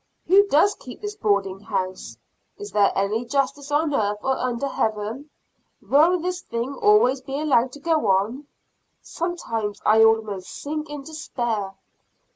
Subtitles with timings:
[0.25, 2.17] Who does keep this boarding house?
[2.57, 5.29] Is there any justice on earth or under heaven?
[5.79, 8.47] Will this thing always be allowed to go on?
[9.03, 11.75] Sometimes I almost sink in despair.